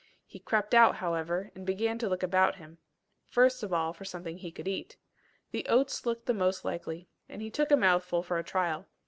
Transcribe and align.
He 0.25 0.39
crept 0.39 0.73
out, 0.73 0.95
however, 0.95 1.51
and 1.53 1.63
began 1.63 1.99
to 1.99 2.09
look 2.09 2.23
about 2.23 2.55
him 2.55 2.79
first 3.27 3.61
of 3.61 3.71
all 3.71 3.93
for 3.93 4.03
something 4.03 4.37
he 4.39 4.51
could 4.51 4.67
eat. 4.67 4.97
The 5.51 5.63
oats 5.67 6.07
looked 6.07 6.25
the 6.25 6.33
most 6.33 6.65
likely, 6.65 7.07
and 7.29 7.39
he 7.39 7.51
took 7.51 7.69
a 7.69 7.77
mouthful 7.77 8.23
for 8.23 8.39
a 8.39 8.43
trial. 8.43 8.87